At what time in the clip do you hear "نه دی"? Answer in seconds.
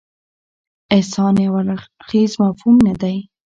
2.87-3.17